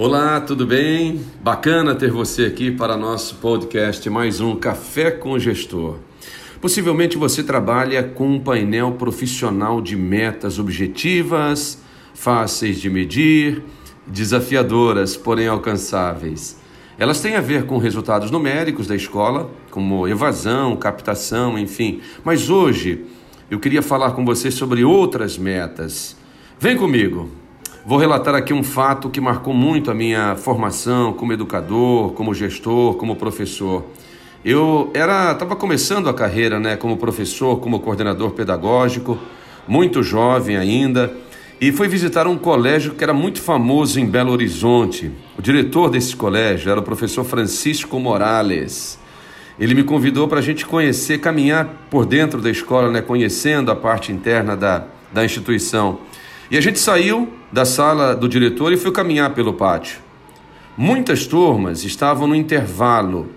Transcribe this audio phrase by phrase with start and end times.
[0.00, 1.20] Olá, tudo bem?
[1.42, 5.96] Bacana ter você aqui para nosso podcast, mais um Café com Gestor.
[6.60, 11.82] Possivelmente você trabalha com um painel profissional de metas objetivas,
[12.14, 13.60] fáceis de medir,
[14.06, 16.56] desafiadoras, porém alcançáveis.
[16.96, 22.00] Elas têm a ver com resultados numéricos da escola, como evasão, captação, enfim.
[22.22, 23.04] Mas hoje
[23.50, 26.16] eu queria falar com você sobre outras metas.
[26.60, 27.37] Vem comigo!
[27.88, 32.96] Vou relatar aqui um fato que marcou muito a minha formação como educador, como gestor,
[32.96, 33.82] como professor.
[34.44, 39.18] Eu era estava começando a carreira, né, como professor, como coordenador pedagógico,
[39.66, 41.10] muito jovem ainda,
[41.58, 45.10] e fui visitar um colégio que era muito famoso em Belo Horizonte.
[45.38, 48.98] O diretor desse colégio era o professor Francisco Morales.
[49.58, 53.74] Ele me convidou para a gente conhecer, caminhar por dentro da escola, né, conhecendo a
[53.74, 56.00] parte interna da, da instituição.
[56.50, 59.98] E a gente saiu da sala do diretor e foi caminhar pelo pátio.
[60.76, 63.30] Muitas turmas estavam no intervalo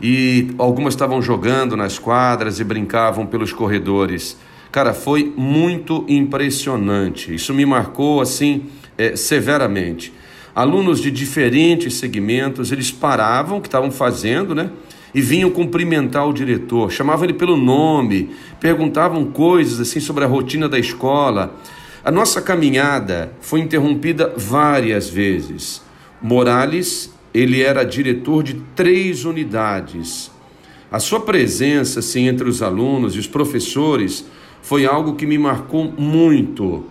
[0.00, 4.36] e algumas estavam jogando nas quadras e brincavam pelos corredores.
[4.72, 7.34] Cara, foi muito impressionante.
[7.34, 10.12] Isso me marcou assim é, severamente.
[10.54, 14.70] Alunos de diferentes segmentos, eles paravam o que estavam fazendo, né?
[15.14, 18.30] E vinham cumprimentar o diretor, chamavam ele pelo nome,
[18.60, 21.56] perguntavam coisas assim sobre a rotina da escola.
[22.02, 25.82] A nossa caminhada foi interrompida várias vezes.
[26.22, 30.30] Morales, ele era diretor de três unidades.
[30.90, 34.24] A sua presença, assim, entre os alunos e os professores
[34.62, 36.86] foi algo que me marcou muito.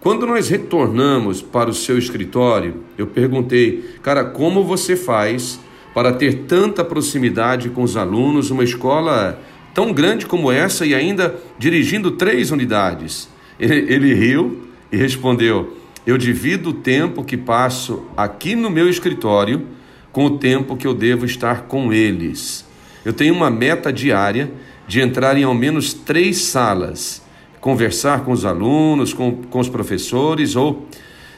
[0.00, 5.60] Quando nós retornamos para o seu escritório, eu perguntei, cara, como você faz
[5.92, 9.38] para ter tanta proximidade com os alunos, uma escola
[9.74, 13.35] tão grande como essa e ainda dirigindo três unidades?
[13.58, 15.76] Ele, ele riu e respondeu:
[16.06, 19.66] Eu divido o tempo que passo aqui no meu escritório
[20.12, 22.64] com o tempo que eu devo estar com eles.
[23.04, 24.50] Eu tenho uma meta diária
[24.88, 27.22] de entrar em ao menos três salas,
[27.60, 30.86] conversar com os alunos, com, com os professores ou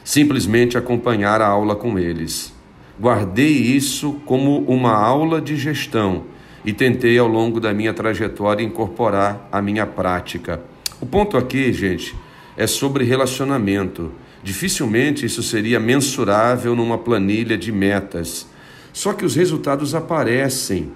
[0.03, 2.53] simplesmente acompanhar a aula com eles.
[2.99, 6.23] Guardei isso como uma aula de gestão
[6.65, 10.61] e tentei ao longo da minha trajetória incorporar a minha prática.
[11.01, 12.13] O ponto aqui, gente,
[12.57, 14.11] é sobre relacionamento.
[14.43, 18.45] Dificilmente isso seria mensurável numa planilha de metas.
[18.91, 20.91] Só que os resultados aparecem.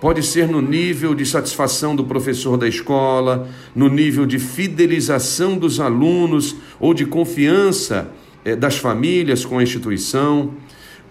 [0.00, 5.80] Pode ser no nível de satisfação do professor da escola, no nível de fidelização dos
[5.80, 8.10] alunos ou de confiança
[8.44, 10.54] eh, das famílias com a instituição.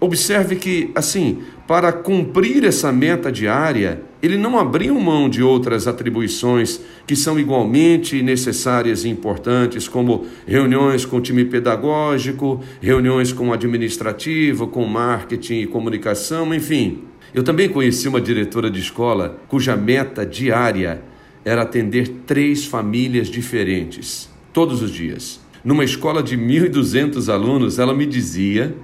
[0.00, 6.80] Observe que, assim, para cumprir essa meta diária, ele não abriu mão de outras atribuições
[7.04, 13.52] que são igualmente necessárias e importantes, como reuniões com o time pedagógico, reuniões com o
[13.52, 17.00] administrativo, com marketing e comunicação, enfim.
[17.34, 21.02] Eu também conheci uma diretora de escola cuja meta diária
[21.44, 25.40] era atender três famílias diferentes, todos os dias.
[25.64, 28.76] Numa escola de 1.200 alunos, ela me dizia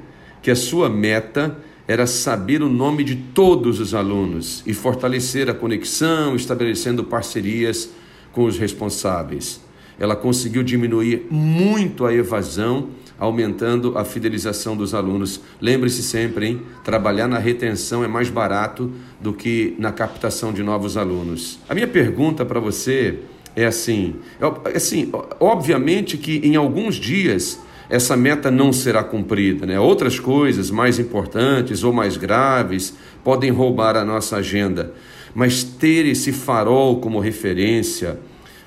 [0.43, 1.57] que a sua meta
[1.89, 7.89] era saber o nome de todos os alunos e fortalecer a conexão, estabelecendo parcerias
[8.31, 9.67] com os responsáveis.
[9.99, 15.41] Ela conseguiu diminuir muito a evasão, aumentando a fidelização dos alunos.
[15.61, 16.63] Lembre-se sempre, hein?
[16.85, 21.59] Trabalhar na retenção é mais barato do que na captação de novos alunos.
[21.69, 23.21] A minha pergunta para você
[23.57, 24.17] é assim,
[24.65, 25.11] é assim,
[25.41, 29.65] obviamente que em alguns dias essa meta não será cumprida.
[29.67, 29.79] Né?
[29.81, 32.95] Outras coisas mais importantes ou mais graves
[33.25, 34.93] podem roubar a nossa agenda,
[35.35, 38.19] mas ter esse farol como referência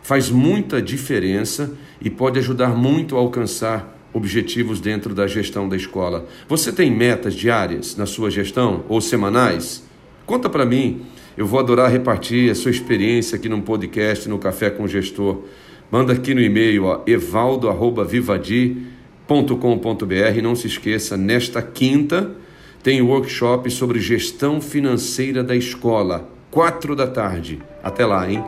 [0.01, 1.71] faz muita diferença
[2.01, 6.27] e pode ajudar muito a alcançar objetivos dentro da gestão da escola.
[6.49, 9.83] Você tem metas diárias na sua gestão ou semanais?
[10.25, 11.03] Conta para mim.
[11.37, 15.43] Eu vou adorar repartir a sua experiência aqui no podcast, no Café com o Gestor.
[15.89, 18.77] Manda aqui no e-mail evaldo@vivadi
[19.57, 22.31] com.br Não se esqueça, nesta quinta
[22.83, 27.61] tem workshop sobre gestão financeira da escola, quatro da tarde.
[27.81, 28.43] Até lá, hein?